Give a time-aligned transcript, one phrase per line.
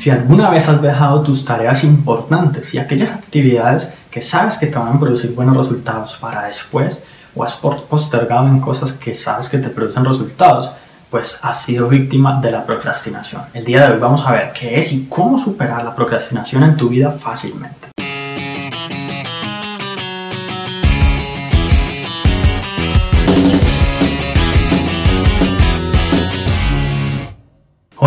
[0.00, 4.78] Si alguna vez has dejado tus tareas importantes y aquellas actividades que sabes que te
[4.78, 9.58] van a producir buenos resultados para después, o has postergado en cosas que sabes que
[9.58, 10.72] te producen resultados,
[11.10, 13.42] pues has sido víctima de la procrastinación.
[13.52, 16.78] El día de hoy vamos a ver qué es y cómo superar la procrastinación en
[16.78, 17.89] tu vida fácilmente.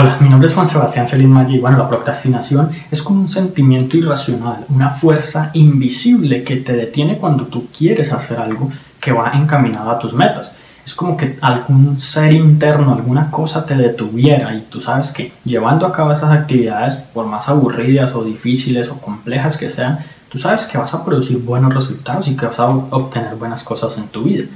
[0.04, 3.30] Hola, mi nombre es Juan Sebastián Celine Maggi y bueno, la procrastinación es como un
[3.30, 8.70] sentimiento irracional, una fuerza invisible que te detiene cuando tú quieres hacer algo
[9.00, 10.58] que va encaminado a tus metas.
[10.86, 15.86] Es como que algún ser interno, alguna cosa te detuviera y tú sabes que llevando
[15.86, 20.66] a cabo esas actividades, por más aburridas o difíciles o complejas que sean, tú sabes
[20.66, 24.24] que vas a producir buenos resultados y que vas a obtener buenas cosas en tu
[24.24, 24.48] vida.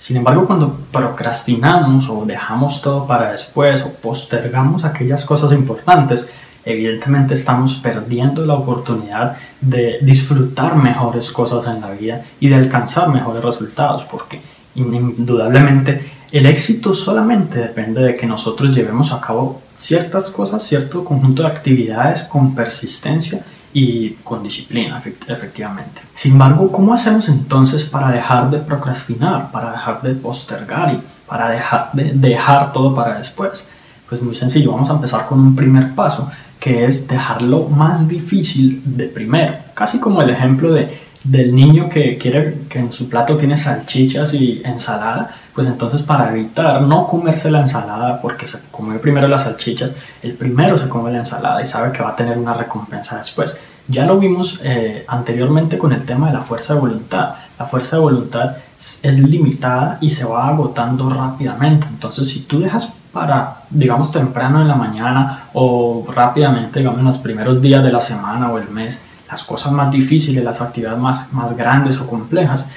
[0.00, 6.30] Sin embargo, cuando procrastinamos o dejamos todo para después o postergamos aquellas cosas importantes,
[6.64, 13.10] evidentemente estamos perdiendo la oportunidad de disfrutar mejores cosas en la vida y de alcanzar
[13.10, 14.40] mejores resultados, porque
[14.74, 21.42] indudablemente el éxito solamente depende de que nosotros llevemos a cabo ciertas cosas, cierto conjunto
[21.42, 26.02] de actividades con persistencia y con disciplina, efectivamente.
[26.14, 31.50] Sin embargo, ¿cómo hacemos entonces para dejar de procrastinar, para dejar de postergar y para
[31.50, 33.66] dejar de dejar todo para después?
[34.08, 38.82] Pues muy sencillo, vamos a empezar con un primer paso, que es dejarlo más difícil
[38.84, 39.54] de primero.
[39.72, 44.32] Casi como el ejemplo de, del niño que quiere que en su plato tiene salchichas
[44.34, 49.44] y ensalada, pues entonces para evitar no comerse la ensalada porque se come primero las
[49.44, 53.18] salchichas, el primero se come la ensalada y sabe que va a tener una recompensa
[53.18, 53.58] después.
[53.88, 57.34] Ya lo vimos eh, anteriormente con el tema de la fuerza de voluntad.
[57.58, 58.56] La fuerza de voluntad
[59.02, 61.88] es limitada y se va agotando rápidamente.
[61.90, 67.18] Entonces, si tú dejas para, digamos, temprano en la mañana o rápidamente, digamos, en los
[67.18, 71.32] primeros días de la semana o el mes, las cosas más difíciles, las actividades más,
[71.32, 72.68] más grandes o complejas,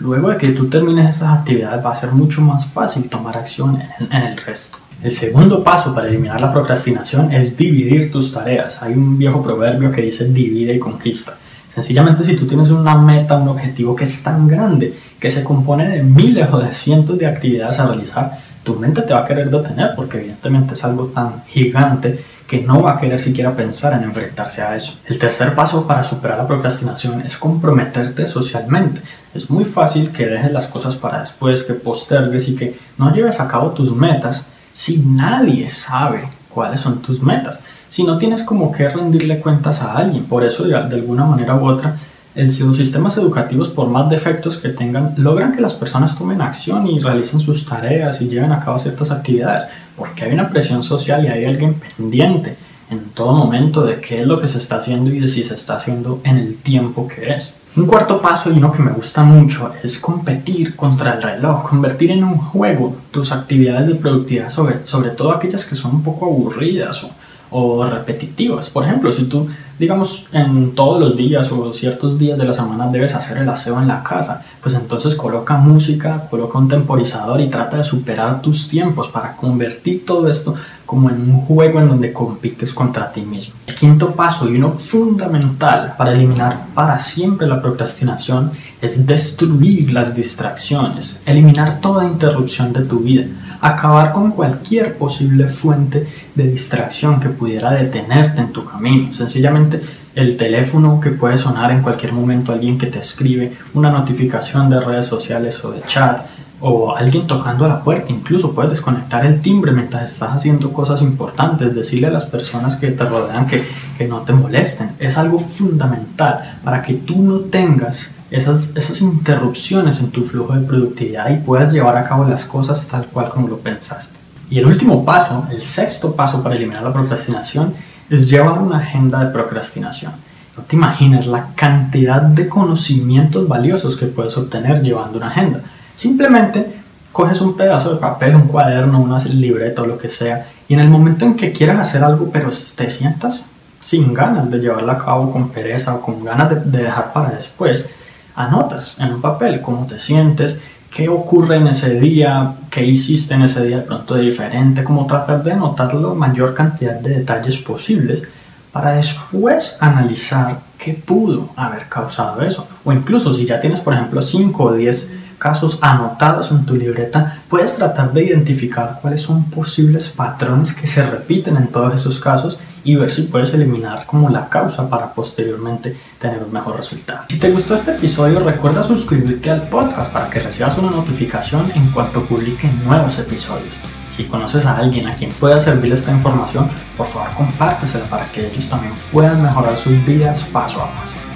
[0.00, 3.80] Luego de que tú termines esas actividades va a ser mucho más fácil tomar acción
[3.98, 4.78] en, el resto.
[5.02, 8.80] El segundo paso para eliminar la procrastinación es dividir tus tareas.
[8.82, 11.36] Hay un viejo proverbio que dice divide y conquista.
[11.74, 15.88] Sencillamente si tú tienes una meta, un objetivo que es tan grande, que se compone
[15.88, 19.50] de miles o de cientos de actividades a realizar, tu mente te va a querer
[19.50, 24.04] detener porque evidentemente es algo tan gigante que no va a querer siquiera pensar en
[24.04, 24.98] enfrentarse a eso.
[25.04, 29.02] El tercer paso para superar la procrastinación es comprometerte socialmente.
[29.34, 33.38] Es muy fácil que dejes las cosas para después, que postergues y que no lleves
[33.38, 37.62] a cabo tus metas si nadie sabe cuáles son tus metas.
[37.86, 40.24] Si no tienes como que rendirle cuentas a alguien.
[40.24, 41.98] Por eso, de alguna manera u otra,
[42.38, 47.00] los sistemas educativos, por más defectos que tengan, logran que las personas tomen acción y
[47.00, 49.66] realicen sus tareas y lleven a cabo ciertas actividades,
[49.96, 52.56] porque hay una presión social y hay alguien pendiente
[52.90, 55.54] en todo momento de qué es lo que se está haciendo y de si se
[55.54, 57.52] está haciendo en el tiempo que es.
[57.76, 62.12] Un cuarto paso y uno que me gusta mucho es competir contra el reloj, convertir
[62.12, 66.26] en un juego tus actividades de productividad, sobre, sobre todo aquellas que son un poco
[66.26, 67.10] aburridas o,
[67.50, 68.70] o repetitivas.
[68.70, 69.48] Por ejemplo, si tú,
[69.78, 73.80] digamos, en todos los días o ciertos días de la semana debes hacer el aseo
[73.80, 78.68] en la casa, pues entonces coloca música, coloca un temporizador y trata de superar tus
[78.68, 80.54] tiempos para convertir todo esto
[80.88, 83.52] como en un juego en donde compites contra ti mismo.
[83.66, 90.14] El quinto paso y uno fundamental para eliminar para siempre la procrastinación es destruir las
[90.14, 93.26] distracciones, eliminar toda interrupción de tu vida
[93.60, 99.12] acabar con cualquier posible fuente de distracción que pudiera detenerte en tu camino.
[99.12, 99.82] Sencillamente
[100.14, 104.80] el teléfono que puede sonar en cualquier momento, alguien que te escribe, una notificación de
[104.80, 106.26] redes sociales o de chat,
[106.60, 111.02] o alguien tocando a la puerta, incluso puedes desconectar el timbre mientras estás haciendo cosas
[111.02, 114.92] importantes, decirle a las personas que te rodean que, que no te molesten.
[114.98, 120.66] Es algo fundamental para que tú no tengas esas, esas interrupciones en tu flujo de
[120.66, 124.18] productividad y puedas llevar a cabo las cosas tal cual como lo pensaste.
[124.50, 127.74] Y el último paso, el sexto paso para eliminar la procrastinación,
[128.10, 130.12] es llevar una agenda de procrastinación.
[130.56, 135.60] No te imaginas la cantidad de conocimientos valiosos que puedes obtener llevando una agenda.
[135.98, 136.64] Simplemente
[137.10, 140.78] coges un pedazo de papel, un cuaderno, una libreta o lo que sea, y en
[140.78, 143.42] el momento en que quieras hacer algo, pero te sientas
[143.80, 147.30] sin ganas de llevarla a cabo, con pereza o con ganas de, de dejar para
[147.30, 147.90] después,
[148.36, 150.60] anotas en un papel cómo te sientes,
[150.94, 155.04] qué ocurre en ese día, qué hiciste en ese día de pronto de diferente, como
[155.04, 158.22] tratar de anotar la mayor cantidad de detalles posibles
[158.70, 162.68] para después analizar qué pudo haber causado eso.
[162.84, 167.42] O incluso si ya tienes, por ejemplo, 5 o 10 casos anotados en tu libreta,
[167.48, 172.58] puedes tratar de identificar cuáles son posibles patrones que se repiten en todos esos casos
[172.84, 177.24] y ver si puedes eliminar como la causa para posteriormente tener un mejor resultado.
[177.28, 181.90] Si te gustó este episodio, recuerda suscribirte al podcast para que recibas una notificación en
[181.90, 183.78] cuanto publique nuevos episodios.
[184.08, 188.46] Si conoces a alguien a quien pueda servir esta información, por favor compártesela para que
[188.46, 191.27] ellos también puedan mejorar sus vidas paso a paso.